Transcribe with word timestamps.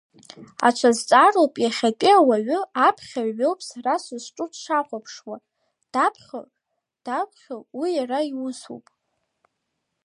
Аҽазҵаароуп 0.67 1.53
иахьатәи 1.63 2.13
ауаҩы 2.19 2.59
аԥхьаҩ 2.87 3.31
иоуп 3.39 3.59
сара 3.69 3.93
сызҿу 4.03 4.47
дшахәаԥшуа, 4.51 5.37
даԥхьо, 5.93 6.41
дамԥхьо 7.05 7.57
уи 7.79 7.89
иара 7.97 8.19
иусуп. 8.31 8.85